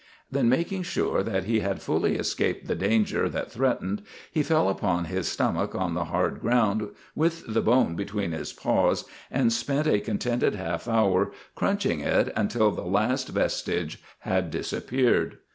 Then, 0.31 0.49
making 0.49 0.81
sure 0.81 1.21
that 1.21 1.43
he 1.43 1.59
had 1.59 1.79
fully 1.79 2.15
escaped 2.15 2.65
the 2.67 2.73
danger 2.73 3.29
that 3.29 3.51
threatened, 3.51 4.01
he 4.31 4.41
fell 4.41 4.67
upon 4.67 5.05
his 5.05 5.27
stomach 5.27 5.75
on 5.75 5.93
the 5.93 6.05
hard 6.05 6.39
ground 6.41 6.89
with 7.13 7.43
the 7.47 7.61
bone 7.61 7.93
between 7.95 8.31
his 8.31 8.51
paws, 8.51 9.05
and 9.29 9.53
spent 9.53 9.85
a 9.85 9.99
contented 9.99 10.55
half 10.55 10.87
hour 10.87 11.31
crunching 11.53 11.99
it 11.99 12.33
until 12.35 12.71
the 12.71 12.81
last 12.81 13.27
vestige 13.27 14.01
had 14.21 14.49
disappeared. 14.49 15.37